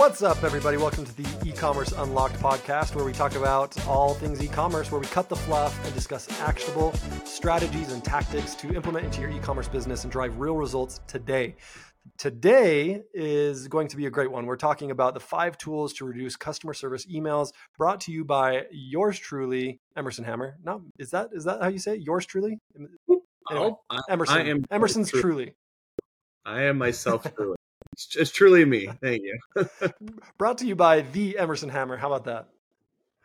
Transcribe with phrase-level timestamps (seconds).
[0.00, 0.78] What's up, everybody?
[0.78, 5.06] Welcome to the e-commerce unlocked podcast, where we talk about all things e-commerce, where we
[5.08, 6.94] cut the fluff and discuss actionable
[7.26, 11.54] strategies and tactics to implement into your e-commerce business and drive real results today.
[12.16, 14.46] Today is going to be a great one.
[14.46, 18.62] We're talking about the five tools to reduce customer service emails, brought to you by
[18.70, 20.56] yours truly, Emerson Hammer.
[20.64, 22.00] No, is that is that how you say it?
[22.00, 22.58] Yours truly?
[22.74, 22.94] Anyway,
[23.50, 24.64] Oh, I, Emerson.
[24.70, 25.20] I Emerson's true.
[25.20, 25.54] truly.
[26.46, 27.56] I am myself truly.
[27.92, 28.88] It's, it's truly me.
[29.02, 29.38] Thank you.
[30.38, 31.96] Brought to you by the Emerson Hammer.
[31.96, 32.48] How about that?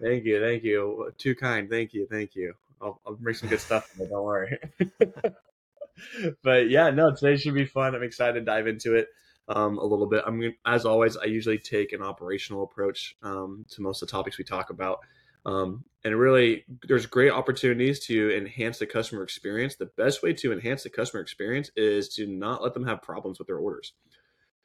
[0.01, 0.41] Thank you.
[0.41, 1.11] Thank you.
[1.17, 1.69] Too kind.
[1.69, 2.07] Thank you.
[2.09, 2.53] Thank you.
[2.81, 3.89] I'll, I'll bring some good stuff.
[3.97, 4.57] Don't worry.
[6.43, 7.95] but yeah, no, today should be fun.
[7.95, 9.07] I'm excited to dive into it
[9.47, 10.23] um, a little bit.
[10.25, 14.37] I'm as always, I usually take an operational approach um, to most of the topics
[14.37, 14.99] we talk about.
[15.45, 19.75] Um, and really, there's great opportunities to enhance the customer experience.
[19.75, 23.37] The best way to enhance the customer experience is to not let them have problems
[23.37, 23.93] with their orders.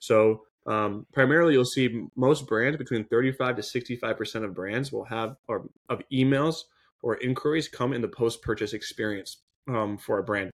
[0.01, 5.05] So, um, primarily, you'll see most brands between 35 to 65 percent of brands will
[5.05, 6.65] have or of emails
[7.03, 10.51] or inquiries come in the post-purchase experience um, for a brand.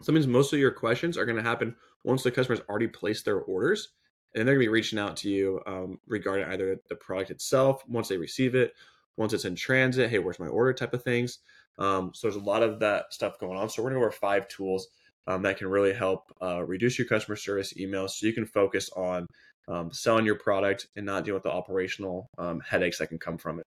[0.00, 2.86] So that means most of your questions are going to happen once the customer's already
[2.86, 3.88] placed their orders,
[4.34, 7.82] and they're going to be reaching out to you um, regarding either the product itself
[7.88, 8.74] once they receive it,
[9.16, 10.10] once it's in transit.
[10.10, 10.72] Hey, where's my order?
[10.72, 11.38] Type of things.
[11.78, 13.68] Um, so there's a lot of that stuff going on.
[13.68, 14.88] So we're going to go over five tools
[15.26, 18.90] um, that can really help uh, reduce your customer service emails, so you can focus
[18.96, 19.26] on
[19.68, 23.38] um, selling your product and not deal with the operational um, headaches that can come
[23.38, 23.66] from it.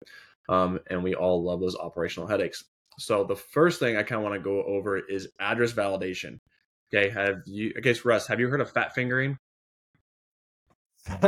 [0.48, 2.64] Um, and we all love those operational headaches.
[2.98, 6.38] So the first thing I kind of want to go over is address validation.
[6.92, 7.72] Okay, have you?
[7.76, 9.38] I guess Russ, have you heard of fat fingering?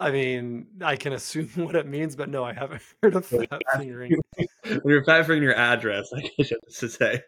[0.00, 3.62] I mean, I can assume what it means, but no, I haven't heard of fat
[3.76, 4.16] fingering.
[4.36, 7.22] when you're fat fingering your address, I guess you have to say.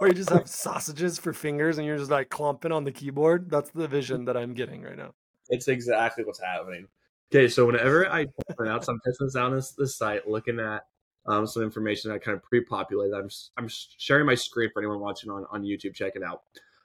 [0.00, 3.50] or you just have sausages for fingers and you're just like clumping on the keyboard.
[3.50, 5.14] That's the vision that I'm getting right now.
[5.48, 6.88] It's exactly what's happening.
[7.32, 10.58] Okay, so whenever I print out, so I'm testing this down this, this site, looking
[10.58, 10.82] at
[11.26, 13.14] um, some information that I kind of pre-populated.
[13.14, 15.94] I'm I'm sharing my screen for anyone watching on on YouTube.
[15.94, 16.42] Check it out.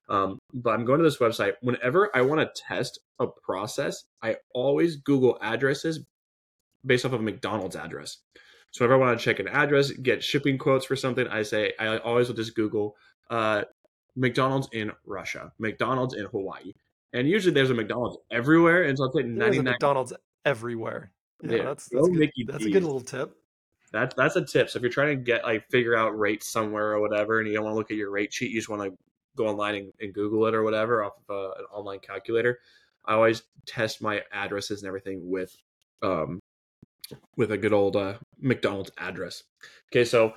[0.09, 1.53] Um, but I'm going to this website.
[1.61, 6.01] Whenever I want to test a process, I always Google addresses
[6.85, 8.17] based off of a McDonald's address.
[8.71, 11.73] So whenever I want to check an address, get shipping quotes for something, I say
[11.79, 12.95] I always will just Google
[13.29, 13.63] uh,
[14.15, 16.73] McDonald's in Russia, McDonald's in Hawaii,
[17.13, 18.83] and usually there's a McDonald's everywhere.
[18.83, 19.63] And so I'll take There's a 99.
[19.63, 20.13] McDonald's
[20.45, 21.11] everywhere.
[21.43, 22.31] Yeah, Yeah, that's that's, good.
[22.47, 23.35] That's a good little tip.
[23.91, 24.69] That's that's a tip.
[24.69, 27.53] So if you're trying to get like figure out rates somewhere or whatever, and you
[27.53, 28.97] don't want to look at your rate sheet, you just want to
[29.35, 32.59] go online and, and Google it or whatever off of uh, an online calculator.
[33.05, 35.55] I always test my addresses and everything with
[36.01, 36.39] um
[37.35, 39.43] with a good old uh, McDonald's address.
[39.91, 40.33] Okay, so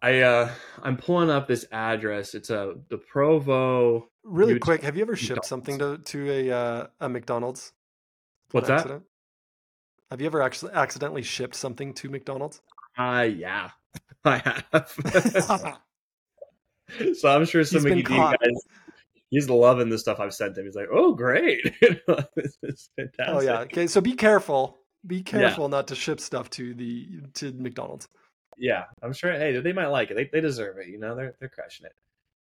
[0.00, 0.50] I uh
[0.82, 2.34] I'm pulling up this address.
[2.34, 4.08] It's a the Provo.
[4.24, 5.48] Really Utah quick, have you ever shipped McDonald's.
[5.48, 7.72] something to to a uh, a McDonald's?
[8.52, 8.78] What's that?
[8.78, 9.04] accident?
[10.10, 12.62] Have you ever actually accidentally shipped something to McDonald's?
[12.96, 13.70] Uh yeah,
[14.24, 14.38] I
[14.72, 15.78] have.
[17.14, 18.36] so I'm sure some of you guys,
[19.30, 20.64] he's loving the stuff I've sent him.
[20.64, 21.60] He's like, oh great,
[22.36, 23.26] this is fantastic.
[23.28, 23.60] oh yeah.
[23.60, 24.78] Okay, so be careful.
[25.06, 28.08] Be careful not to ship stuff to the to McDonald's.
[28.58, 28.84] yeah.
[29.02, 29.32] I'm sure.
[29.32, 30.14] Hey, they might like it.
[30.14, 30.88] They they deserve it.
[30.88, 31.92] You know, they're they're crushing it.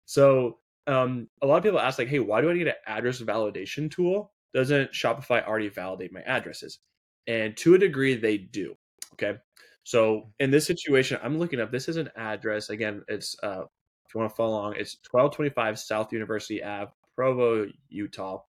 [0.06, 3.22] So um, a lot of people ask like, hey, why do I need an address
[3.22, 4.32] validation tool?
[4.54, 6.80] Doesn't Shopify already validate my addresses?
[7.26, 8.76] And to a degree, they do.
[9.14, 9.40] Okay.
[9.84, 11.72] So in this situation, I'm looking up.
[11.72, 12.70] This is an address.
[12.70, 13.64] Again, it's uh,
[14.14, 18.44] if you want to follow along, it's 1225 South University Ave, Provo, Utah.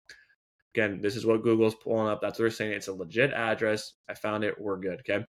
[0.76, 2.20] Again, this is what Google's pulling up.
[2.20, 2.74] That's what they're saying.
[2.74, 3.94] It's a legit address.
[4.10, 4.60] I found it.
[4.60, 5.00] We're good.
[5.00, 5.26] Okay.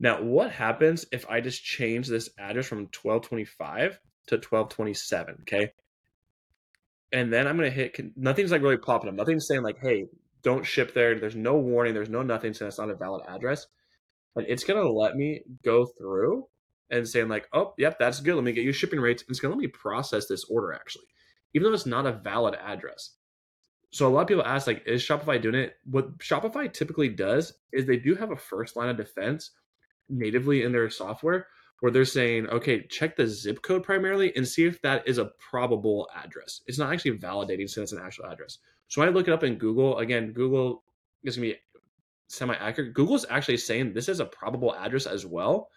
[0.00, 5.36] Now, what happens if I just change this address from 1225 to 1227?
[5.42, 5.72] Okay.
[7.12, 9.16] And then I'm going to hit, nothing's like really popping up.
[9.16, 10.06] Nothing's saying like, hey,
[10.42, 11.18] don't ship there.
[11.20, 11.92] There's no warning.
[11.92, 13.66] There's no nothing saying it's not a valid address.
[14.34, 16.46] But it's going to let me go through
[16.92, 18.36] and saying like, oh, yep, that's good.
[18.36, 19.24] Let me get you shipping rates.
[19.28, 21.06] It's going to let me process this order actually,
[21.54, 23.16] even though it's not a valid address.
[23.90, 25.74] So a lot of people ask like, is Shopify doing it?
[25.84, 29.50] What Shopify typically does is they do have a first line of defense
[30.08, 31.46] natively in their software
[31.80, 35.32] where they're saying, okay, check the zip code primarily and see if that is a
[35.50, 36.62] probable address.
[36.66, 38.58] It's not actually validating since it's an actual address.
[38.88, 40.84] So when I look it up in Google, again, Google
[41.24, 41.56] is gonna be
[42.28, 42.94] semi-accurate.
[42.94, 45.68] Google's actually saying this is a probable address as well.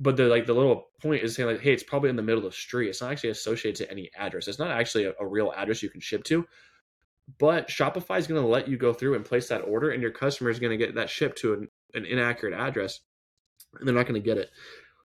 [0.00, 2.44] But the like the little point is saying like, hey, it's probably in the middle
[2.44, 2.88] of the street.
[2.88, 4.48] It's not actually associated to any address.
[4.48, 6.46] It's not actually a, a real address you can ship to.
[7.38, 10.10] But Shopify is going to let you go through and place that order, and your
[10.10, 13.00] customer is going to get that shipped to an, an inaccurate address,
[13.78, 14.50] and they're not going to get it,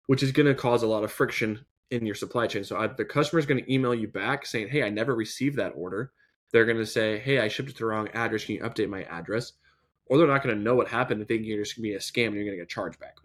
[0.08, 2.64] which is going to cause a lot of friction in your supply chain.
[2.64, 5.58] So I, the customer is going to email you back saying, "Hey, I never received
[5.58, 6.12] that order."
[6.52, 8.46] They're going to say, "Hey, I shipped it to the wrong address.
[8.46, 9.54] Can you update my address?"
[10.10, 11.96] or they're not going to know what happened and thinking you're just going to be
[11.96, 13.18] a scam and you're going to get charged back.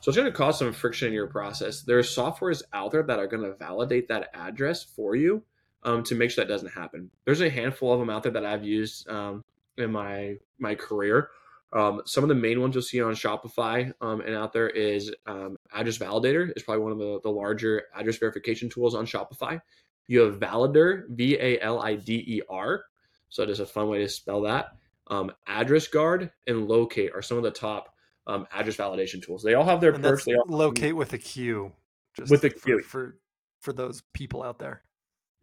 [0.00, 1.82] So it's going to cause some friction in your process.
[1.82, 5.42] There are softwares out there that are going to validate that address for you
[5.82, 7.10] um, to make sure that doesn't happen.
[7.26, 9.44] There's a handful of them out there that I've used um,
[9.76, 11.28] in my my career.
[11.72, 15.12] Um, some of the main ones you'll see on Shopify um, and out there is
[15.26, 19.60] um, Address Validator is probably one of the, the larger address verification tools on Shopify.
[20.08, 22.84] You have Valider, V A L I D E R.
[23.28, 24.72] So is a fun way to spell that.
[25.06, 27.94] Um, address Guard and Loqate are some of the top
[28.26, 29.42] um, address validation tools.
[29.42, 30.24] They all have their And perks.
[30.24, 31.72] They all Loqate with a Q.
[32.16, 32.82] Just With a for, Q.
[32.82, 33.18] for
[33.60, 34.82] for those people out there.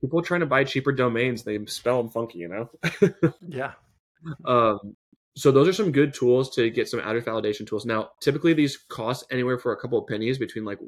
[0.01, 1.43] people trying to buy cheaper domains.
[1.43, 2.69] They spell them funky, you know.
[3.47, 3.73] Yeah.
[4.45, 4.95] Um,
[5.35, 7.85] so those are some good tools to get some address validation tools.
[7.85, 10.79] Now, typically these cost anywhere for a couple of pennies, between like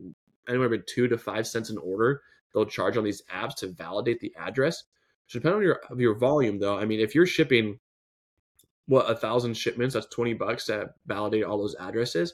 [0.47, 2.21] anywhere between two to five cents an order.
[2.53, 4.83] They'll charge on these apps to validate the address.
[5.27, 7.79] So depending on your of your volume, though, I mean, if you're shipping
[8.89, 12.33] what a thousand shipments, that's twenty bucks to validate all those addresses,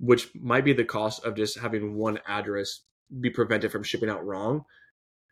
[0.00, 2.80] which might be the cost of just having one address
[3.20, 4.64] be prevented from shipping out wrong,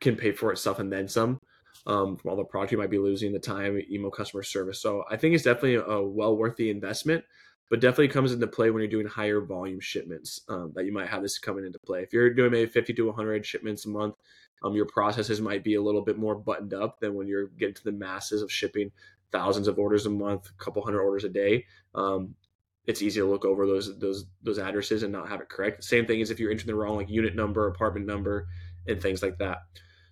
[0.00, 1.40] can pay for itself and then some
[1.86, 4.80] um, from all the product you might be losing, the time, email customer service.
[4.80, 7.24] So I think it's definitely a well worth the investment,
[7.68, 11.08] but definitely comes into play when you're doing higher volume shipments um, that you might
[11.08, 12.02] have this coming into play.
[12.02, 14.14] If you're doing maybe 50 to 100 shipments a month,
[14.62, 17.74] um, your processes might be a little bit more buttoned up than when you're getting
[17.74, 18.90] to the masses of shipping
[19.32, 21.64] thousands of orders a month, a couple hundred orders a day.
[21.94, 22.34] Um,
[22.86, 25.84] it's easy to look over those those those addresses and not have it correct.
[25.84, 28.46] Same thing as if you're entering the wrong like unit number, apartment number,
[28.86, 29.58] and things like that.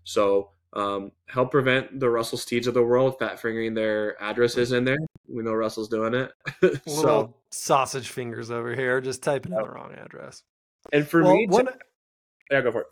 [0.05, 4.85] So um, help prevent the Russell Steeds of the world fat fingering their addresses in
[4.85, 4.99] there.
[5.29, 6.33] We know Russell's doing it.
[6.87, 10.43] so Little sausage fingers over here, just typing in the wrong address.
[10.93, 11.69] and for well, me, one,
[12.51, 12.87] yeah, go for it.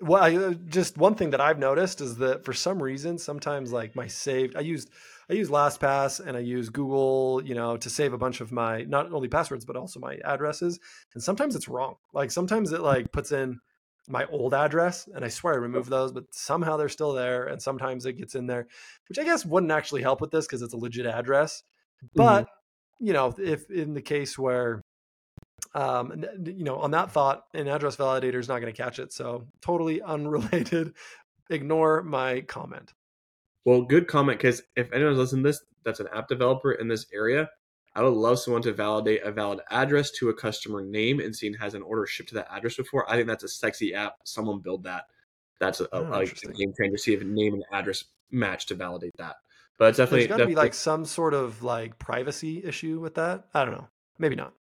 [0.00, 3.72] well, I, uh, just one thing that I've noticed is that for some reason, sometimes
[3.72, 4.88] like my saved, I used
[5.30, 8.82] I use LastPass and I use Google, you know, to save a bunch of my
[8.82, 10.78] not only passwords but also my addresses.
[11.14, 11.96] And sometimes it's wrong.
[12.12, 13.60] Like sometimes it like puts in
[14.08, 17.46] my old address, and I swear I removed those, but somehow they're still there.
[17.46, 18.66] And sometimes it gets in there,
[19.08, 21.62] which I guess wouldn't actually help with this because it's a legit address.
[22.14, 22.48] But
[22.98, 24.82] you know, if in the case where
[25.74, 29.12] um, you know, on that thought, an address validator is not going to catch it.
[29.12, 30.94] So totally unrelated.
[31.50, 32.92] Ignore my comment.
[33.64, 37.06] Well, good comment because if anyone's listening to this, that's an app developer in this
[37.12, 37.48] area,
[37.94, 41.54] I would love someone to validate a valid address to a customer name and seeing
[41.54, 43.08] has an order shipped to that address before.
[43.10, 44.14] I think that's a sexy app.
[44.24, 45.04] Someone build that.
[45.60, 46.96] That's a, Oh, a, a game changer.
[46.96, 49.36] See if a name and address match to validate that.
[49.78, 53.14] But it's definitely There's got to be like some sort of like privacy issue with
[53.14, 53.44] that.
[53.54, 53.88] I don't know.
[54.18, 54.54] Maybe not.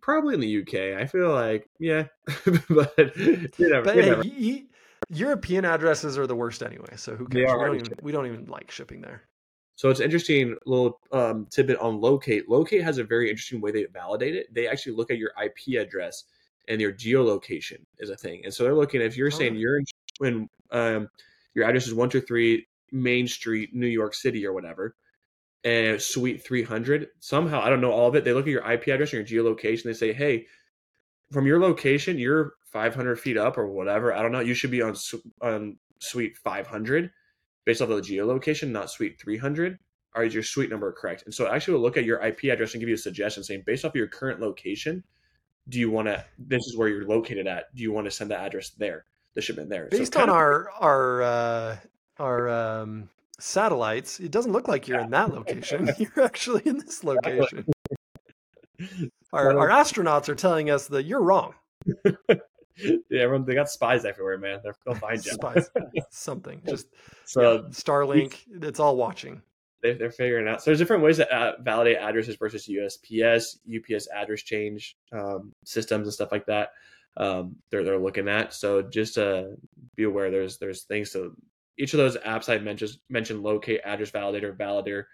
[0.00, 1.00] probably in the UK.
[1.00, 2.04] I feel like yeah,
[2.68, 3.82] but you never.
[3.82, 4.22] But you hey, never.
[4.22, 4.62] y- y-
[5.08, 6.94] European addresses are the worst anyway.
[6.96, 7.52] So who cares?
[7.52, 9.22] We don't, even, we don't even like shipping there.
[9.76, 12.46] So it's interesting little um, tidbit on Loqate.
[12.48, 14.52] Loqate has a very interesting way they validate it.
[14.52, 16.24] They actually look at your IP address
[16.66, 18.42] and your geolocation is a thing.
[18.44, 19.58] And so they're looking if you're saying Oh.
[19.58, 19.84] you're in
[20.18, 21.08] when um,
[21.54, 24.96] your address is one two three Main Street, New York City, or whatever,
[25.64, 27.08] and Suite three hundred.
[27.20, 28.24] Somehow I don't know all of it.
[28.24, 29.84] They look at your IP address and your geolocation.
[29.84, 30.46] They say, hey,
[31.30, 34.12] from your location, you're 500 feet up or whatever.
[34.12, 34.40] I don't know.
[34.40, 34.94] You should be on
[35.40, 37.10] on Suite 500
[37.64, 39.78] based off of the geolocation, not suite 300.
[40.14, 41.24] Or is your suite number correct?
[41.26, 43.44] And so it actually will look at your IP address and give you a suggestion
[43.44, 45.04] saying, based off of your current location,
[45.68, 47.74] do you want to, this is where you're located at.
[47.74, 49.88] Do you want to send the address there, the shipment there?
[49.92, 51.76] So Based kind on of- our our uh,
[52.18, 55.90] our um, satellites, it doesn't look like you're in that location.
[55.98, 57.66] You're actually in this location.
[59.32, 61.54] Our, our astronauts are telling us that you're wrong.
[63.10, 64.60] yeah, everyone, they got spies everywhere, man.
[64.62, 65.32] They're, they'll find you.
[65.32, 65.70] Spies,
[66.10, 66.62] something.
[66.66, 66.88] Just
[67.24, 68.36] So yeah, Starlink.
[68.62, 69.42] It's all watching.
[69.82, 70.62] they, they're figuring out.
[70.62, 76.06] So there's different ways to uh, validate addresses versus USPS, UPS address change um, systems
[76.06, 76.70] and stuff like that.
[77.16, 78.54] Um, they're they're looking at.
[78.54, 79.44] So just uh,
[79.96, 80.30] be aware.
[80.30, 81.34] There's there's things to
[81.78, 85.04] each of those apps I mentioned mentioned Loqate, address validator, validator,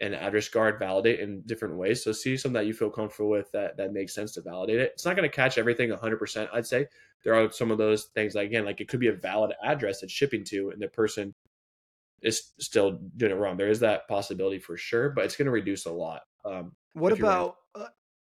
[0.00, 2.02] and address guard validate in different ways.
[2.02, 4.92] So see something that you feel comfortable with that that makes sense to validate it.
[4.94, 6.48] It's not going to catch everything 100%.
[6.52, 6.86] I'd say
[7.22, 8.34] there are some of those things.
[8.34, 11.34] Like, again, like it could be a valid address it's shipping to, and the person
[12.22, 13.56] is still doing it wrong.
[13.56, 16.22] There is that possibility for sure, but it's going to reduce a lot.
[16.44, 17.34] Um, What if you're right.
[17.34, 17.56] about?
[17.74, 17.86] Uh,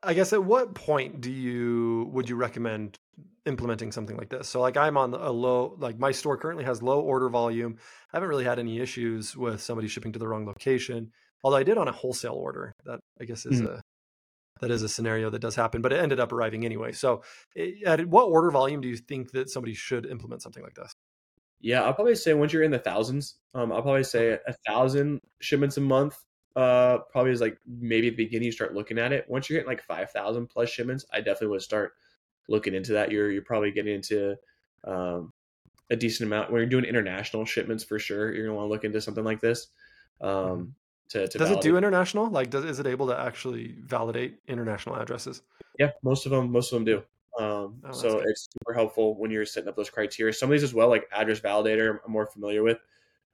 [0.03, 2.97] I guess at what point do you would you recommend
[3.45, 4.47] implementing something like this?
[4.47, 7.77] So like I'm on a low like my store currently has low order volume.
[8.11, 11.11] I haven't really had any issues with somebody shipping to the wrong location.
[11.43, 12.73] Although I did on a wholesale order.
[12.85, 13.67] That I guess is Mhm.
[13.67, 13.81] a
[14.61, 16.91] that is a scenario that does happen, but it ended up arriving anyway.
[16.91, 17.23] So
[17.55, 20.93] eh, at what order volume do you think that somebody should implement something like this?
[21.59, 25.21] Yeah, I'll probably say once you're in the thousands, um, I'll probably say a thousand
[25.41, 26.17] shipments a month
[26.55, 29.25] uh, probably is like maybe at the beginning you start looking at it.
[29.29, 31.93] Once you're getting like five thousand plus shipments, I definitely would start
[32.49, 33.11] looking into that.
[33.11, 34.35] You're you're probably getting into
[34.83, 35.31] um,
[35.89, 38.33] a decent amount when you're doing international shipments for sure.
[38.33, 39.67] You're gonna want to look into something like this.
[40.21, 40.51] Mm-hmm.
[40.51, 40.75] Um,
[41.11, 42.29] to, to Does it do international?
[42.29, 45.41] Like, does, is it able to actually validate international addresses?
[45.77, 46.97] Yeah, most of them, most of them do.
[47.43, 50.33] Um, Oh, so it's super helpful when you're setting up those criteria.
[50.33, 52.77] Some of these as well, like address validator, I'm more familiar with.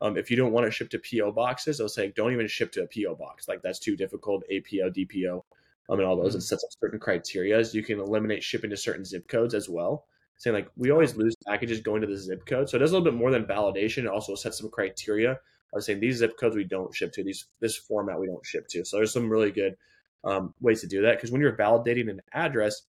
[0.01, 2.71] Um, if you don't want to ship to PO boxes, they'll say don't even ship
[2.73, 3.47] to a PO box.
[3.47, 4.43] Like that's too difficult.
[4.49, 5.43] APO, DPO,
[5.89, 6.35] um, and all those.
[6.35, 6.39] Mhm.
[6.39, 7.61] It sets up certain criteria.
[7.61, 10.05] You can eliminate shipping to certain zip codes as well.
[10.37, 12.93] Saying like we always lose packages going to the zip code, so it does a
[12.97, 14.03] little bit more than validation.
[14.03, 15.39] It also sets some criteria
[15.73, 18.67] of saying these zip codes we don't ship to, these this format we don't ship
[18.69, 18.85] to.
[18.85, 19.75] So there's some really good
[20.23, 22.83] um, ways to do that because when you're validating an address,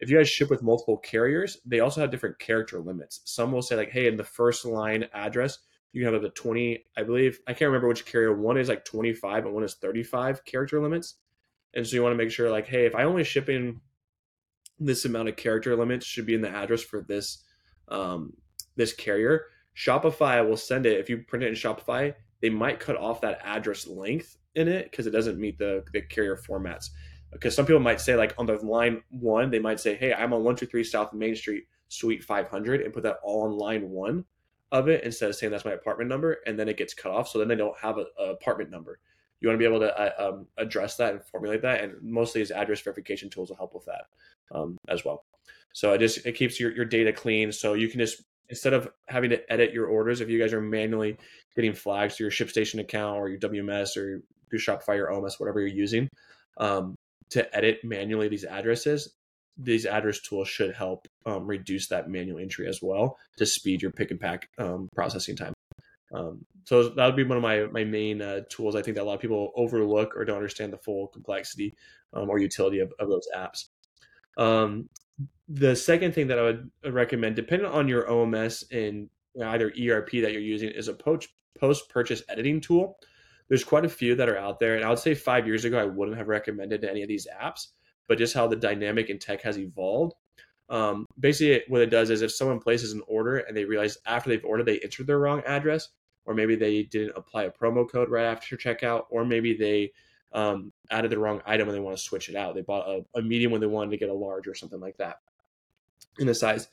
[0.00, 3.20] if you guys ship with multiple carriers, they also have different character limits.
[3.24, 5.58] Some will say like, hey, in the first line address,
[5.92, 8.34] you can have up to 20, I believe, I can't remember which carrier.
[8.34, 11.16] One is like 25 and one is 35 character limits.
[11.74, 13.80] And so you want to make sure like, hey, if I only ship in
[14.78, 17.44] this amount of character limits should be in the address for this
[17.88, 18.34] um,
[18.76, 19.46] this carrier.
[19.76, 22.14] Shopify will send it if you print it in Shopify.
[22.40, 26.02] They might cut off that address length in it because it doesn't meet the, the
[26.02, 26.90] carrier formats.
[27.32, 30.34] Because some people might say like on the line one, they might say, "Hey, I'm
[30.34, 33.88] on one two three South Main Street, Suite 500," and put that all on line
[33.88, 34.24] one
[34.70, 37.28] of it instead of saying that's my apartment number, and then it gets cut off.
[37.28, 38.98] So then they don't have a, a apartment number.
[39.40, 42.42] You want to be able to uh, um, address that and formulate that, and mostly
[42.42, 44.04] these address verification tools will help with that
[44.54, 45.24] um, as well.
[45.72, 47.50] So it just it keeps your, your data clean.
[47.50, 48.22] So you can just
[48.52, 51.16] instead of having to edit your orders, if you guys are manually
[51.56, 54.20] getting flags to your ShipStation account or your WMS or
[54.52, 56.06] your Shopify or OMS, whatever you're using,
[56.58, 56.94] um,
[57.30, 59.14] to edit manually these addresses,
[59.56, 63.90] these address tools should help um, reduce that manual entry as well to speed your
[63.90, 65.54] pick and pack um, processing time.
[66.12, 68.76] Um, so that would be one of my my main uh, tools.
[68.76, 71.72] I think that a lot of people overlook or don't understand the full complexity
[72.12, 73.64] um, or utility of, of those apps.
[74.36, 74.90] Um,
[75.52, 79.10] the second thing that I would recommend, depending on your OMS and
[79.44, 81.28] either ERP that you're using, is a post
[81.90, 82.98] purchase editing tool.
[83.48, 85.78] There's quite a few that are out there, and I would say five years ago
[85.78, 87.68] I wouldn't have recommended any of these apps,
[88.08, 90.14] but just how the dynamic in tech has evolved.
[90.70, 94.30] Um, basically, what it does is if someone places an order and they realize after
[94.30, 95.88] they've ordered they entered their wrong address,
[96.24, 99.92] or maybe they didn't apply a promo code right after checkout, or maybe they
[100.32, 102.54] um, added the wrong item and they want to switch it out.
[102.54, 104.96] They bought a, a medium when they wanted to get a large or something like
[104.96, 105.16] that
[106.18, 106.68] in the size.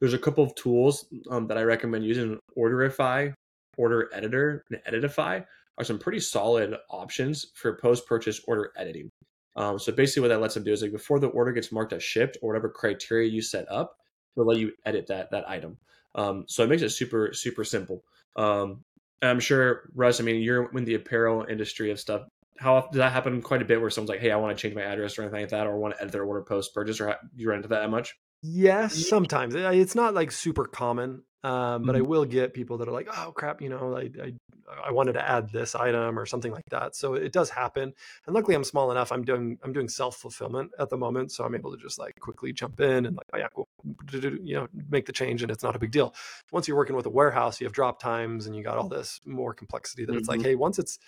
[0.00, 2.38] There's a couple of tools um, that I recommend using.
[2.58, 3.32] Orderify,
[3.76, 5.44] Order Editor, and Editify
[5.78, 9.08] are some pretty solid options for post-purchase order editing.
[9.56, 11.92] Um, so basically, what that lets them do is like before the order gets marked
[11.92, 13.96] as shipped or whatever criteria you set up,
[14.36, 15.76] it'll let you edit that that item.
[16.14, 18.02] Um, so it makes it super super simple.
[18.36, 18.82] Um,
[19.22, 22.22] I'm sure Russ, I mean, you're in the apparel industry of stuff.
[22.58, 23.40] How often does that happen?
[23.42, 25.40] Quite a bit, where someone's like, "Hey, I want to change my address or anything
[25.40, 27.68] like that, or want to edit their order post purchase." Or how, you run into
[27.68, 28.14] that much?
[28.44, 32.02] Yes, sometimes Uh, it's not like super common, um, but I Mhm.
[32.02, 34.32] will get people that are like, "Oh crap," you know, I, I
[34.86, 36.96] I wanted to add this item or something like that.
[36.96, 37.92] So it does happen,
[38.26, 39.12] and luckily I'm small enough.
[39.12, 42.18] I'm doing I'm doing self fulfillment at the moment, so I'm able to just like
[42.18, 43.68] quickly jump in and like, oh yeah, cool,
[44.12, 46.12] you know, make the change, and it's not a big deal.
[46.50, 49.20] Once you're working with a warehouse, you have drop times, and you got all this
[49.24, 50.42] more complexity that it's like, Mhm.
[50.42, 50.98] hey, once it's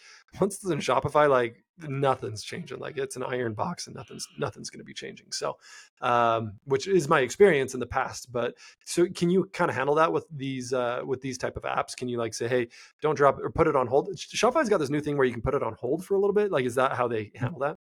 [0.41, 2.79] once it's in Shopify, like nothing's changing.
[2.79, 5.33] Like it's an iron box, and nothing's nothing's going to be changing.
[5.33, 5.59] So
[6.01, 8.33] um, which is my experience in the past.
[8.33, 8.55] But
[8.85, 11.97] so can you kind of handle that with these uh, with these type of apps?
[11.97, 12.69] Can you like say, hey,
[13.03, 14.09] don't drop or put it on hold?
[14.17, 16.35] Shopify's got this new thing where you can put it on hold for a little
[16.35, 16.51] bit.
[16.51, 17.77] Like, is that how they handle that?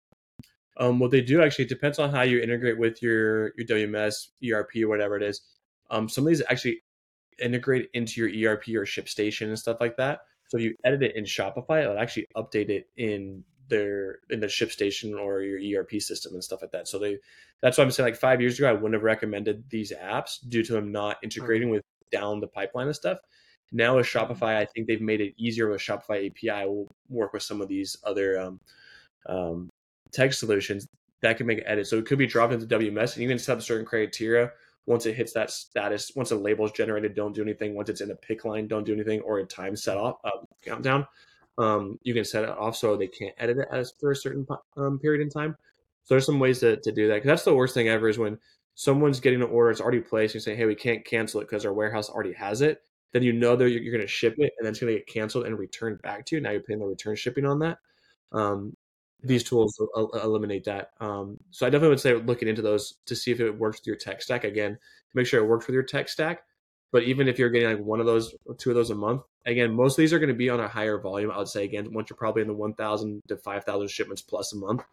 [0.78, 4.28] Um, what they do actually it depends on how you integrate with your your WMS,
[4.50, 5.42] ERP, whatever it is.
[5.92, 6.82] Um, some of these actually
[7.42, 10.20] integrate into your ERP or ShipStation and stuff like that.
[10.50, 14.48] So if you edit it in Shopify, it'll actually update it in their in the
[14.48, 16.88] ShipStation or your ERP system and stuff like that.
[16.88, 17.18] So they
[17.62, 20.64] that's why I'm saying like five years ago I wouldn't have recommended these apps due
[20.64, 23.20] to them not integrating with down the pipeline and stuff.
[23.72, 26.68] Now with Shopify, I think they've made it easier with Shopify API.
[26.68, 28.60] We'll work with some of these other um,
[29.28, 29.70] um,
[30.12, 30.88] tech solutions
[31.22, 31.88] that can make an edit.
[31.88, 34.52] So it could be dropped into WMS, and you can set up certain criteria.
[34.86, 37.76] Once it hits that status, once a label is generated, don't do anything.
[37.76, 40.32] Once it's in a pick line, don't do anything, or a time set off uh,
[40.64, 41.06] countdown.
[41.60, 44.48] Um, you can set it off so they can't edit it as for a certain
[44.78, 45.56] um, period in time.
[46.06, 47.16] So there's some ways to, to do that.
[47.16, 48.40] Because that's the worst thing ever is when
[48.76, 51.50] someone's getting an order, it's already placed, and you say, hey, we can't cancel it
[51.50, 52.82] because our warehouse already has it.
[53.12, 55.00] Then you know that you're, you're going to ship it, and then it's going to
[55.00, 56.42] get canceled and returned back to you.
[56.42, 57.80] Now you're paying the return shipping on that.
[58.32, 58.76] Um,
[59.22, 59.78] these tools
[60.24, 60.92] eliminate that.
[61.02, 63.88] Um, so I definitely would say looking into those to see if it works with
[63.88, 64.46] your tech stack.
[64.46, 66.44] Again, to make sure it works with your tech stack.
[66.92, 69.74] But even if you're getting like one of those, two of those a month, again,
[69.74, 71.32] most of these are going to be on a higher volume.
[71.32, 74.58] I would say again, once you're probably in the 1,000 to 5,000 shipments plus a
[74.58, 74.84] month,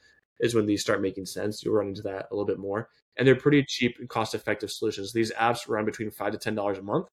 [0.40, 1.64] is when these start making sense.
[1.64, 4.70] You'll run into that a little bit more, and they're pretty cheap and cost effective
[4.70, 5.12] solutions.
[5.12, 7.06] These apps run between five to ten dollars a month.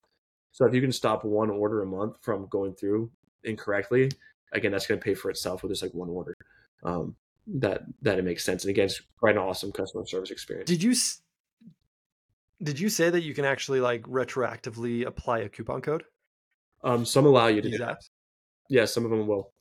[0.52, 3.12] So if you can stop one order a month from going through
[3.44, 4.12] incorrectly,
[4.52, 6.36] again, that's going to pay for itself with just like one order.
[6.84, 7.16] Um,
[7.48, 10.70] that that it makes sense, and again, it's quite an awesome customer service experience.
[10.70, 10.96] Did you
[12.62, 16.04] did you say that you can actually like retroactively apply a coupon code?
[16.84, 17.98] Um, some allow you to do that.
[18.70, 19.52] Yeah, some of them will.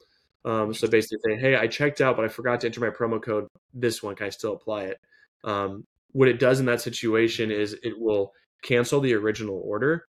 [0.45, 3.23] Um, so basically say, hey, I checked out, but I forgot to enter my promo
[3.23, 3.47] code.
[3.73, 4.99] This one, can I still apply it?
[5.45, 10.07] Um, what it does in that situation is it will cancel the original order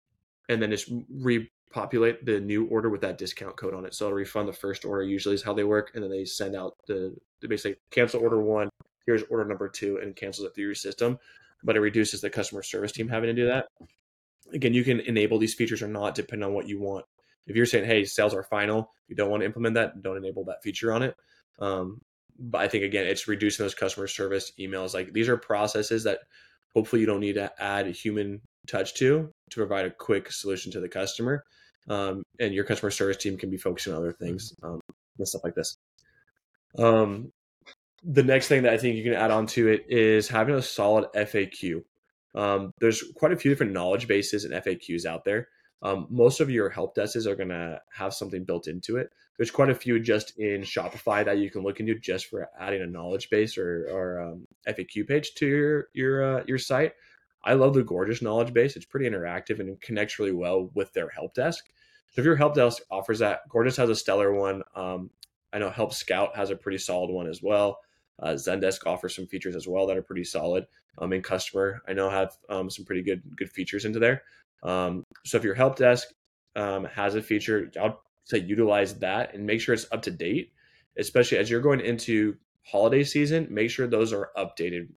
[0.50, 3.94] and then just repopulate the new order with that discount code on it.
[3.94, 5.92] So it'll refund the first order, usually is how they work.
[5.94, 8.70] And then they send out the, they basically cancel order one,
[9.06, 11.18] here's order number two, and cancels it through your system.
[11.64, 13.68] But it reduces the customer service team having to do that.
[14.52, 17.06] Again, you can enable these features or not depending on what you want
[17.48, 20.46] if you're saying, hey, sales are final, you don't want to implement that, don't enable
[20.46, 21.16] that feature on it.
[21.60, 22.02] Um,
[22.40, 24.94] but I think again, it's reducing those customer service emails.
[24.94, 26.20] Like these are processes that
[26.74, 30.72] hopefully you don't need to add a human touch to to provide a quick solution
[30.72, 31.44] to the customer.
[31.90, 34.80] Um, and your customer service team can be focusing on other things um,
[35.18, 35.76] and stuff like this.
[36.78, 37.32] Um,
[38.04, 40.62] the next thing that I think you can add on to it is having a
[40.62, 41.84] solid FAQ.
[42.36, 45.50] Um, there's quite a few different knowledge bases and FAQs out there.
[45.82, 49.12] Um, most of your help desks are going to have something built into it.
[49.38, 52.82] There's quite a few just in Shopify that you can look into just for adding
[52.82, 56.94] a knowledge base or, or um, FAQ page to your your uh, your site.
[57.44, 58.78] I love the Gorgias knowledge base.
[58.78, 61.66] It's pretty interactive and connects really well with their help desk.
[62.12, 64.62] So if your help desk offers that, Gorgias has a stellar one.
[64.76, 65.10] Um,
[65.52, 67.80] I know Help Scout has a pretty solid one as well.
[68.22, 70.66] Uh, Zendesk offers some features as well that are pretty solid.
[70.98, 74.24] Um, and Kustomer, I know have um, some pretty good good features into there.
[74.62, 76.10] Um, so if your help desk
[76.56, 80.54] um, has a feature, I'll say utilize that and make sure it's up to date,
[80.98, 83.48] especially as you're going into holiday season.
[83.50, 84.90] Make sure those are updated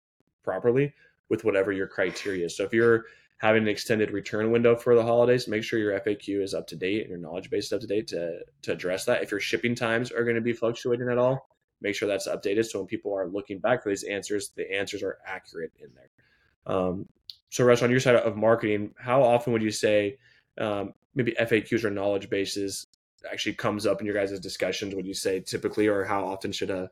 [0.44, 0.92] properly
[1.28, 2.56] with whatever your criteria is.
[2.56, 3.04] So if you're
[3.38, 6.76] having an extended return window for the holidays, make sure your FAQ is up to
[6.76, 9.22] date and your knowledge base is up to date to, to address that.
[9.22, 11.48] If your shipping times are going to be fluctuating at all,
[11.80, 12.66] make sure that's updated.
[12.66, 16.74] So when people are looking back for these answers, the answers are accurate in there.
[16.74, 17.06] Um,
[17.50, 20.18] so, Russ, on your side of marketing, how often would you say
[20.58, 22.86] um, maybe FAQs or knowledge bases
[23.30, 24.94] actually comes up in your guys' discussions?
[24.94, 26.90] Would you say typically, or how often should a,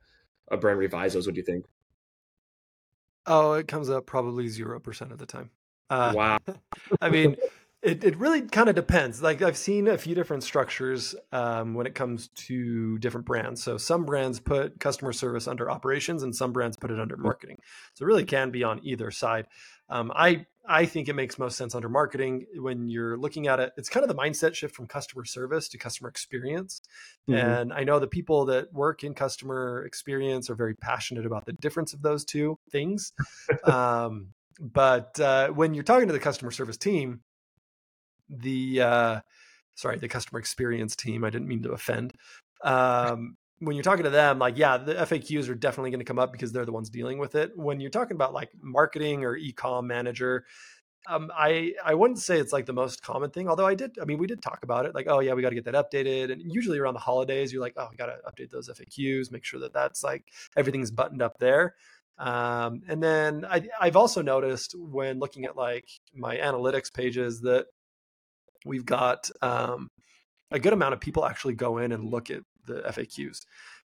[0.50, 1.26] a brand revise those?
[1.26, 1.66] What do you think?
[3.26, 5.50] Oh, it comes up probably zero percent of the time.
[5.90, 6.38] Uh, wow.
[7.00, 7.36] I mean,
[7.84, 9.22] it, it really kind of depends.
[9.22, 13.62] Like I've seen a few different structures um, when it comes to different brands.
[13.62, 17.58] So some brands put customer service under operations, and some brands put it under marketing.
[17.92, 19.46] So it really can be on either side.
[19.90, 23.74] Um, I I think it makes most sense under marketing when you're looking at it.
[23.76, 26.80] It's kind of the mindset shift from customer service to customer experience.
[27.28, 27.38] Mm-hmm.
[27.38, 31.52] And I know the people that work in customer experience are very passionate about the
[31.52, 33.12] difference of those two things.
[33.64, 37.20] um, but uh, when you're talking to the customer service team,
[38.40, 39.20] the uh,
[39.74, 42.14] sorry, the customer experience team, I didn't mean to offend.
[42.62, 46.18] Um, when you're talking to them, like, yeah, the FAQs are definitely going to come
[46.18, 47.52] up because they're the ones dealing with it.
[47.56, 50.44] When you're talking about like marketing or e-com manager,
[51.08, 53.48] um, I I wouldn't say it's like the most common thing.
[53.48, 54.94] Although I did, I mean, we did talk about it.
[54.94, 56.32] Like, oh yeah, we got to get that updated.
[56.32, 59.44] And usually around the holidays, you're like, oh, we got to update those FAQs, make
[59.44, 60.24] sure that that's like
[60.56, 61.74] everything's buttoned up there.
[62.16, 67.66] Um, and then I, I've also noticed when looking at like my analytics pages that
[68.64, 69.90] we've got um,
[70.50, 73.40] a good amount of people actually go in and look at the FAQs.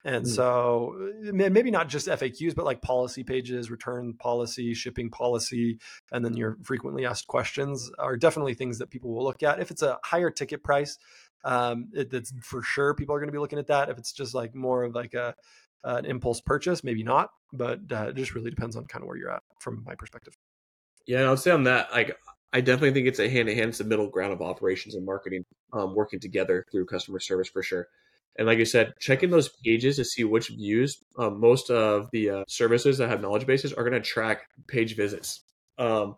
[0.04, 0.28] And mm.
[0.28, 0.94] so
[1.32, 5.78] maybe not just FAQs, but like policy pages, return policy, shipping policy,
[6.12, 9.60] and then your frequently asked questions are definitely things that people will look at.
[9.60, 10.98] If it's a higher ticket price,
[11.44, 13.88] um, it, that's for sure people are going to be looking at that.
[13.88, 15.34] If it's just like more of like a
[15.84, 17.30] an impulse purchase, maybe not.
[17.52, 20.36] But uh, it just really depends on kind of where you're at from my perspective.
[21.06, 22.16] Yeah, I'll say on that, like
[22.54, 23.70] I definitely think it's a hand in hand.
[23.70, 27.64] It's the middle ground of operations and marketing um, working together through customer service for
[27.64, 27.88] sure.
[28.36, 31.02] And like I said, checking those pages to see which views.
[31.18, 34.94] Um, most of the uh, services that have knowledge bases are going to track page
[34.94, 35.42] visits
[35.78, 36.14] um,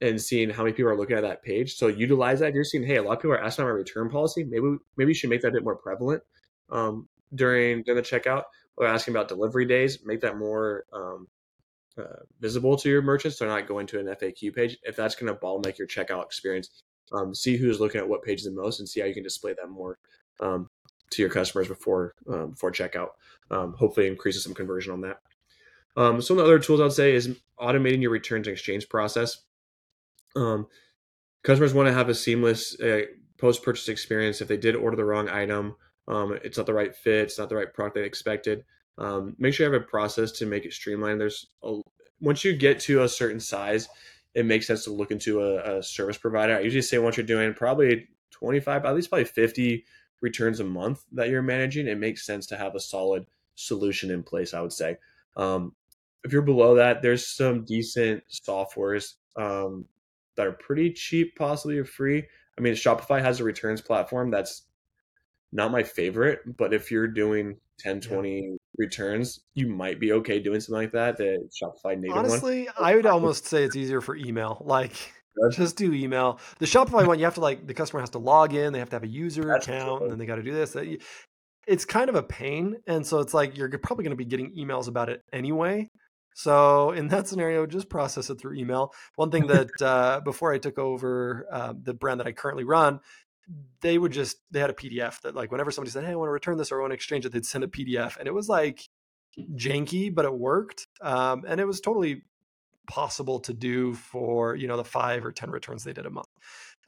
[0.00, 1.74] and seeing how many people are looking at that page.
[1.74, 2.54] So utilize that.
[2.54, 4.44] You're seeing, hey, a lot of people are asking about my return policy.
[4.44, 6.22] Maybe maybe you should make that a bit more prevalent
[6.70, 8.44] um, during during the checkout.
[8.76, 11.28] Or asking about delivery days, make that more um,
[11.98, 13.38] uh, visible to your merchants.
[13.38, 14.78] They're not going to an FAQ page.
[14.82, 18.44] If that's going to bottleneck your checkout experience, um, see who's looking at what pages
[18.44, 19.98] the most and see how you can display that more
[20.40, 20.68] um,
[21.10, 23.10] to your customers before um, before checkout.
[23.50, 25.18] Um, hopefully, increases some conversion on that.
[25.96, 29.42] Um, some of the other tools I'd say is automating your returns and exchange process.
[30.34, 30.66] Um,
[31.42, 33.02] customers want to have a seamless uh,
[33.36, 34.40] post purchase experience.
[34.40, 35.76] If they did order the wrong item,
[36.08, 38.64] it's not the right fit, it's not the right product they expected.
[38.98, 41.20] Um, make sure you have a process to make it streamlined.
[41.20, 41.80] There's a,
[42.20, 43.88] once you get to a certain size,
[44.34, 46.56] it makes sense to look into a, a service provider.
[46.56, 49.84] I usually say once you're doing probably 25, at least probably 50
[50.20, 54.22] returns a month that you're managing, it makes sense to have a solid solution in
[54.22, 54.54] place.
[54.54, 54.96] I would say.
[55.36, 55.74] Um,
[56.24, 59.86] if you're below that, there's some decent softwares um,
[60.36, 62.24] that are pretty cheap, possibly or free.
[62.56, 64.62] I mean, Shopify has a returns platform that's
[65.52, 68.56] not my favorite, but if you're doing 10, 20 yeah.
[68.78, 71.16] Returns, you might be okay doing something like that.
[71.16, 72.74] The Shopify native Honestly, one.
[72.78, 74.62] I would almost say it's easier for email.
[74.72, 75.12] Like,
[75.52, 76.40] just do email.
[76.58, 78.90] The Shopify one, you have to like the customer has to log in, they have
[78.90, 80.02] to have a user That's account, true.
[80.04, 80.76] and then they got to do this.
[81.66, 84.54] It's kind of a pain, and so it's like you're probably going to be getting
[84.56, 85.90] emails about it anyway.
[86.34, 88.92] So in that scenario, just process it through email.
[89.16, 93.00] One thing that uh, before I took over uh, the brand that I currently run,
[93.80, 96.28] they would just they had a PDF that like whenever somebody said, "Hey, I want
[96.28, 98.34] to return this or I want to exchange it," they'd send a PDF, and it
[98.34, 98.88] was like
[99.54, 102.22] janky, but it worked, um, and it was totally
[102.88, 106.28] possible to do for you know the five or ten returns they did a month.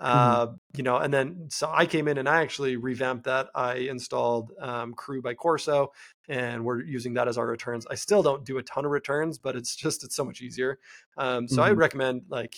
[0.00, 0.06] Mm-hmm.
[0.06, 3.48] Uh, you know, and then so I came in and I actually revamped that.
[3.54, 5.92] I installed um, Crew by Corso,
[6.28, 7.86] and we're using that as our returns.
[7.88, 10.78] I still don't do a ton of returns, but it's just it's so much easier.
[11.16, 11.70] Um, so mm-hmm.
[11.70, 12.56] I recommend like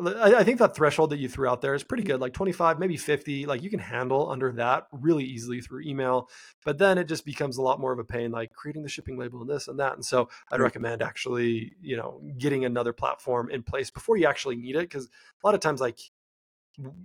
[0.00, 2.96] I, think that threshold that you threw out there is pretty good, like 25, maybe
[2.96, 3.44] 50.
[3.44, 6.30] Like you can handle under that really easily through email.
[6.64, 9.18] But then it just becomes a lot more of a pain, like creating the shipping
[9.18, 9.92] label and this and that.
[9.92, 14.56] And so I'd recommend actually, you know, getting another platform in place before you actually
[14.56, 14.90] need it.
[14.90, 15.08] Cause
[15.42, 15.98] a lot of times, like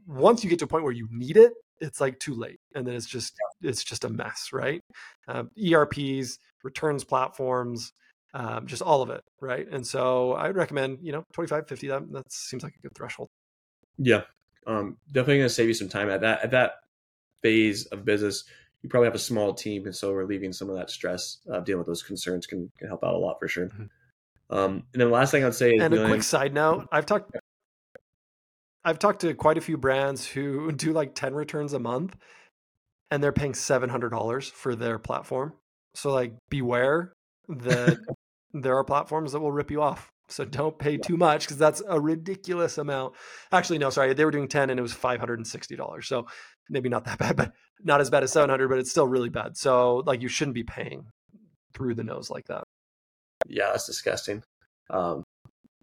[0.07, 2.59] once you get to a point where you need it, it's like too late.
[2.73, 4.81] And then it's just, it's just a mess, right?
[5.27, 7.91] Uh, ERPs, returns platforms,
[8.37, 9.67] um, just all of it, right?
[9.69, 12.95] And so I would recommend, you know, 25, 50, that, that seems like a good
[12.95, 13.29] threshold.
[13.97, 14.21] Yeah.
[14.67, 16.73] Um, definitely going to save you some time at that, at that
[17.41, 18.43] phase of business.
[18.83, 19.85] You probably have a small team.
[19.85, 23.03] And so relieving some of that stress of dealing with those concerns can, can help
[23.03, 23.69] out a lot for sure.
[23.69, 24.55] Mm-hmm.
[24.55, 27.07] Um, and then the last thing I'd say is, and a quick side note, I've
[27.07, 27.35] talked,
[28.85, 32.15] I've talked to quite a few brands who do like 10 returns a month
[33.09, 35.53] and they're paying $700 for their platform.
[35.95, 37.13] So like beware
[37.47, 37.97] that
[38.53, 40.11] there are platforms that will rip you off.
[40.29, 43.13] So don't pay too much because that's a ridiculous amount.
[43.51, 46.03] Actually, no, sorry, they were doing 10 and it was $560.
[46.03, 46.27] So
[46.69, 49.57] maybe not that bad, but not as bad as 700, but it's still really bad.
[49.57, 51.05] So like you shouldn't be paying
[51.73, 52.63] through the nose like that.
[53.47, 54.43] Yeah, that's disgusting.
[54.89, 55.23] Um,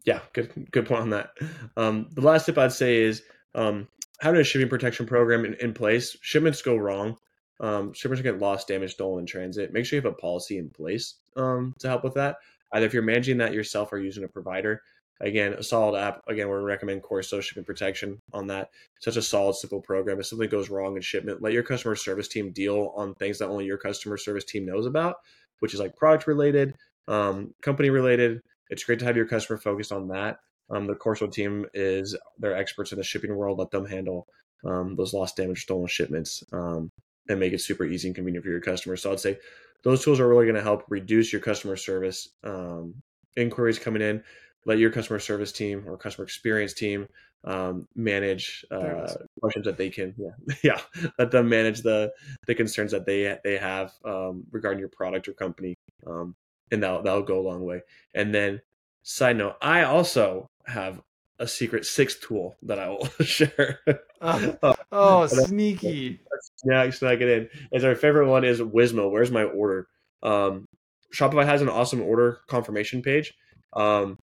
[0.05, 1.31] yeah, good good point on that.
[1.79, 3.22] Um, the last tip I'd say is
[3.55, 3.88] um,
[4.20, 6.14] having a shipping protection program in, in place.
[6.20, 7.16] Shipments go wrong
[7.61, 9.72] um, shippers get lost, damaged, stolen in transit.
[9.72, 12.37] Make sure you have a policy in place um, to help with that.
[12.75, 14.83] Either if you're managing that yourself or using a provider.
[15.21, 16.23] Again, a solid app.
[16.27, 18.71] Again, we recommend Corso Shipping Protection on that.
[19.01, 20.19] Such a solid, simple program.
[20.19, 23.49] If something goes wrong in shipment, let your customer service team deal on things that
[23.49, 25.15] only your customer service team knows about,
[25.61, 26.75] which is like product related,
[27.07, 28.41] um, company related.
[28.71, 30.39] It's great to have your customer focused on that.
[30.69, 33.61] Um, the Corso team is they're experts in the shipping world.
[33.61, 34.27] Let them handle
[34.67, 36.43] um, those lost, damaged, stolen shipments.
[36.53, 36.91] Um,
[37.29, 39.03] and make it super easy and convenient for your customers.
[39.03, 39.39] So I'd say
[39.85, 42.94] those tools are really going to help reduce your customer service um,
[43.37, 44.23] inquiries coming in.
[44.66, 47.07] Let your customer service team or customer experience team
[47.44, 49.07] um, manage uh,
[49.40, 50.81] questions that they can, yeah, yeah,
[51.18, 52.12] let them manage the
[52.47, 55.75] the concerns that they they have um, regarding your product or company,
[56.07, 56.35] um,
[56.73, 57.83] and that'll that'll go a long way.
[58.14, 58.62] And then,
[59.03, 61.03] side note, I also have
[61.38, 63.81] a secret sixth tool that I will share.
[64.20, 66.20] oh, oh sneaky.
[66.64, 67.49] Yeah, snuck it in.
[67.73, 69.11] As our favorite one is WISMO.
[69.11, 69.88] Where's my order?
[70.23, 70.66] Um,
[71.14, 73.35] Shopify has an awesome order confirmation page.
[73.73, 74.18] Um,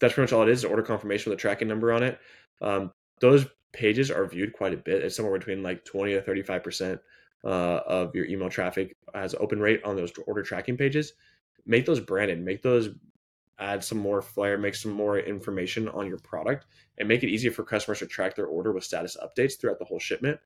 [0.00, 2.18] that's pretty much all it is, an order confirmation with a tracking number on it.
[2.60, 5.02] Um, those pages are viewed quite a bit.
[5.02, 6.98] It's somewhere between like 20 to 35%
[7.44, 11.12] uh, of your email traffic has open rate on those order tracking pages.
[11.66, 12.90] Make those branded, make those
[13.58, 16.66] add some more flair, make some more information on your product,
[16.98, 19.84] and make it easier for customers to track their order with status updates throughout the
[19.84, 20.38] whole shipment.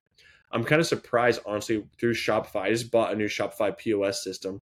[0.53, 2.62] I'm kind of surprised, honestly, through Shopify.
[2.62, 4.61] I just bought a new Shopify POS system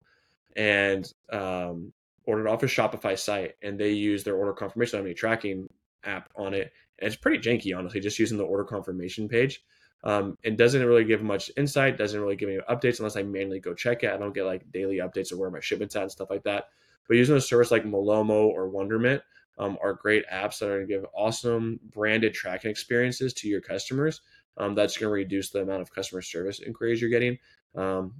[0.55, 1.91] and um,
[2.25, 5.67] ordered off a Shopify site, and they use their order confirmation I mean, tracking
[6.03, 6.71] app on it.
[6.99, 9.63] And it's pretty janky, honestly, just using the order confirmation page.
[10.03, 13.59] Um, and doesn't really give much insight, doesn't really give me updates unless I manually
[13.59, 14.11] go check it.
[14.11, 16.69] I don't get like daily updates of where my shipment's at and stuff like that.
[17.11, 19.21] But using a service like Malomo or Wonderment
[19.59, 23.59] um, are great apps that are going to give awesome branded tracking experiences to your
[23.59, 24.21] customers.
[24.55, 27.37] Um, that's going to reduce the amount of customer service inquiries you're getting
[27.75, 28.13] um,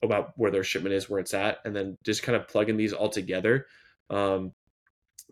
[0.00, 2.92] about where their shipment is, where it's at, and then just kind of plugging these
[2.92, 3.66] all together.
[4.10, 4.52] Um,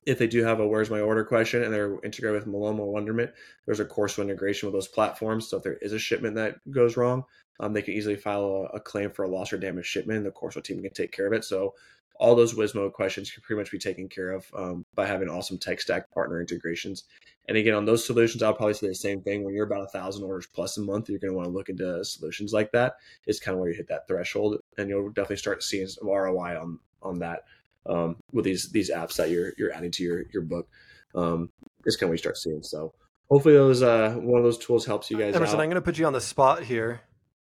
[0.04, 2.92] if they do have a where's my order question and they're integrated with Malomo or
[2.92, 3.30] Wonderment,
[3.64, 5.48] there's a Corso integration with those platforms.
[5.48, 7.22] So if there is a shipment that goes wrong,
[7.60, 10.24] um, they can easily file a, a, claim for a loss or damage shipment.
[10.24, 11.44] The Corso team can take care of it.
[11.44, 11.74] So
[12.16, 15.58] all those WISMO questions can pretty much be taken care of um, by having awesome
[15.58, 17.04] tech stack partner integrations.
[17.48, 19.44] And again, on those solutions, I'll probably say the same thing.
[19.44, 21.68] When you're about a thousand orders plus a month, you're going to want to look
[21.68, 22.94] into solutions like that.
[23.26, 26.58] It's kind of where you hit that threshold, and you'll definitely start seeing some ROI
[26.58, 27.42] on on that
[27.86, 30.68] um, with these these apps that you're you're adding to your your book.
[31.14, 31.50] Um,
[31.84, 32.62] it's kind of where you start seeing.
[32.62, 32.94] So
[33.30, 35.34] hopefully, those uh, one of those tools helps you guys.
[35.34, 35.62] Emerson, out.
[35.62, 37.02] I'm going to put you on the spot here.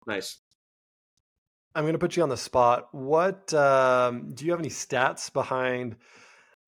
[0.06, 0.38] Nice.
[1.76, 2.88] I'm going to put you on the spot.
[2.92, 5.96] What um, do you have any stats behind?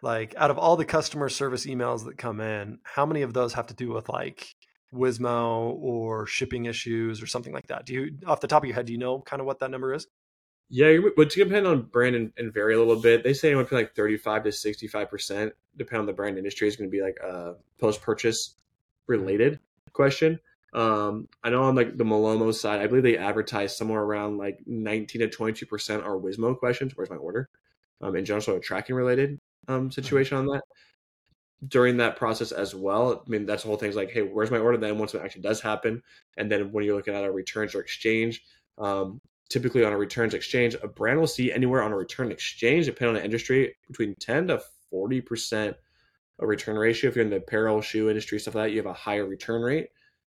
[0.03, 3.55] Like, out of all the customer service emails that come in, how many of those
[3.55, 4.55] have to do with like
[4.95, 7.87] WISMO or shipping issues or something like that?
[7.87, 9.71] Do you, off the top of your head, do you know kind of what that
[9.71, 10.07] number is?
[10.69, 13.25] Yeah, but to depend on brand and, and, vary a little bit.
[13.25, 16.77] They say anywhere between like 35 to 65 percent, depending on the brand industry, is
[16.77, 18.57] going to be like a post purchase
[19.07, 19.59] related
[19.95, 20.39] question.
[20.73, 24.59] Um, I know on like the Malomo side, I believe they advertise somewhere around like
[24.67, 26.93] 19 to 22 percent are WISMO questions.
[26.95, 27.49] Where's my order?
[28.01, 30.63] Um, in general, sort of tracking related um, situation on that.
[31.67, 33.89] During that process as well, I mean that's the whole thing.
[33.89, 34.77] Is like, hey, where's my order?
[34.77, 36.03] Then once it actually does happen,
[36.37, 38.43] and then when you're looking at a returns or exchange,
[38.77, 42.87] um, typically on a returns exchange, a brand will see anywhere on a return exchange,
[42.87, 45.77] depending on the industry, between 10 to 40 percent
[46.41, 47.09] a return ratio.
[47.09, 49.63] If you're in the apparel, shoe industry, stuff like that, you have a higher return
[49.63, 49.89] rate.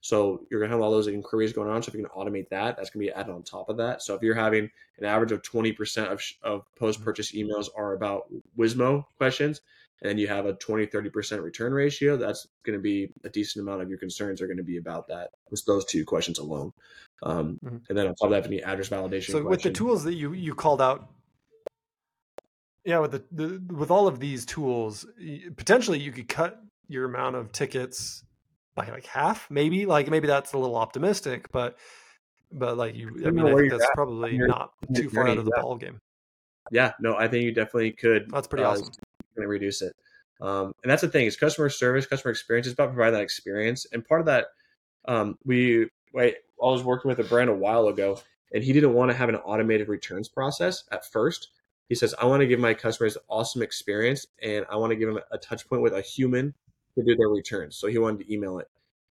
[0.04, 1.82] So you're going to have all those inquiries going on.
[1.82, 4.02] So if you can automate that, that's going to be added on top of that.
[4.02, 8.26] So if you're having an average of 20% of, of post purchase emails are about
[8.58, 9.62] WISMO questions,
[10.02, 13.62] and then you have a 20, 30% return ratio, that's going to be a decent
[13.62, 15.30] amount of your concerns are going to be about that.
[15.48, 16.74] Just those two questions alone.
[17.22, 17.76] Um, mm-hmm.
[17.88, 19.28] And then on top of that, any address validation.
[19.28, 19.46] So question.
[19.46, 21.08] with the tools that you, you called out,
[22.84, 25.06] yeah, with the, the with all of these tools,
[25.56, 28.22] potentially you could cut your amount of tickets
[28.74, 29.87] by like half, maybe.
[29.87, 31.78] Like maybe that's a little optimistic, but
[32.52, 33.94] but like you, I mean, I think that's at.
[33.94, 35.62] probably not too far out of the yeah.
[35.62, 36.00] ball game.
[36.70, 38.30] Yeah, no, I think you definitely could.
[38.30, 38.90] That's pretty uh, awesome.
[39.37, 39.94] Going to reduce it,
[40.40, 43.87] um, and that's the thing is customer service, customer experience is about providing that experience,
[43.92, 44.46] and part of that,
[45.06, 46.37] um, we wait.
[46.62, 48.20] I was working with a brand a while ago,
[48.52, 51.48] and he didn't want to have an automated returns process at first.
[51.88, 55.08] He says, "I want to give my customers awesome experience, and I want to give
[55.12, 56.54] them a touch point with a human
[56.96, 57.76] to do their returns.
[57.76, 58.68] So he wanted to email it.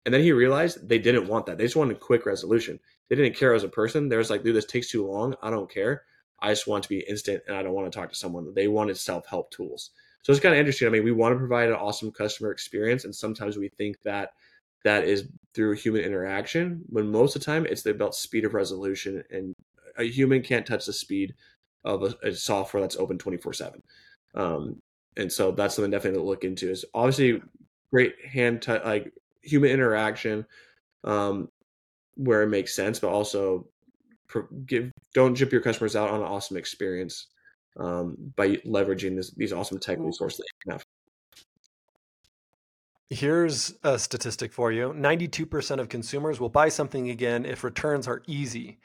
[0.04, 1.58] And then he realized they didn't want that.
[1.58, 2.78] They just wanted quick resolution.
[3.08, 4.08] They didn't care as a person.
[4.08, 5.34] They was like, dude, this takes too long.
[5.42, 6.02] I don't care.
[6.40, 8.52] I just want to be instant and I don't want to talk to someone.
[8.54, 9.90] They wanted self help tools.
[10.22, 10.88] So it's kind of interesting.
[10.88, 13.04] I mean, we want to provide an awesome customer experience.
[13.04, 14.30] And sometimes we think that
[14.84, 19.22] that is through human interaction, when most of the time it's about speed of resolution.
[19.30, 19.54] And
[19.98, 21.34] a human can't touch the speed
[21.84, 23.82] of a, a software that's open 24 7.
[24.34, 24.78] Um,
[25.16, 27.40] and so that's something definitely to look into is obviously
[27.92, 30.44] great hand t- like human interaction
[31.04, 31.48] um,
[32.16, 33.66] where it makes sense, but also
[34.66, 37.28] give don't jip your customers out on an awesome experience
[37.78, 40.84] um, by leveraging this, these awesome tech resources that you have.
[43.08, 48.22] Here's a statistic for you 92% of consumers will buy something again if returns are
[48.26, 48.78] easy.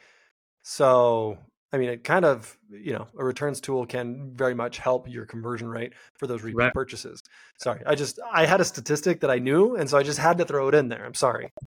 [0.61, 1.39] So
[1.73, 5.25] I mean, it kind of, you know, a returns tool can very much help your
[5.25, 6.73] conversion rate for those repeat right.
[6.73, 7.23] purchases.
[7.57, 10.37] Sorry, I just I had a statistic that I knew, and so I just had
[10.39, 11.05] to throw it in there.
[11.05, 11.51] I'm sorry.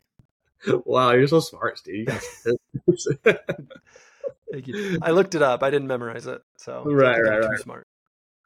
[0.86, 2.08] Wow, you're so smart, Steve.
[3.26, 5.00] Thank you.
[5.02, 5.64] I looked it up.
[5.64, 7.60] I didn't memorize it, so right, right, right.
[7.60, 7.88] smart.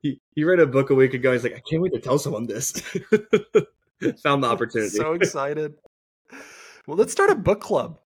[0.02, 1.34] He, he read a book a week ago.
[1.34, 2.72] He's like, I can't wait to tell someone this.
[4.24, 4.92] Found the opportunity.
[4.92, 5.74] so excited.
[6.88, 8.00] Well, let's start a book club.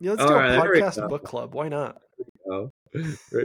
[0.00, 1.54] Yeah, let's All do a right, podcast book club.
[1.54, 2.02] Why not?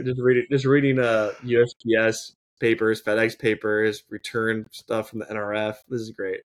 [0.04, 5.74] Just reading just reading uh USPS papers, FedEx papers, return stuff from the NRF.
[5.88, 6.40] This is great.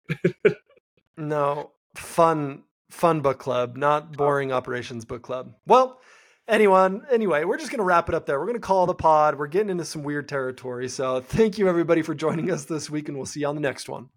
[1.18, 5.54] no, fun fun book club, not boring operations book club.
[5.66, 6.00] Well,
[6.48, 8.40] anyone, anyway, we're just going to wrap it up there.
[8.40, 9.38] We're going to call the pod.
[9.38, 10.90] We're getting into some weird territory.
[10.90, 13.62] So, thank you everybody for joining us this week and we'll see you on the
[13.62, 14.10] next one.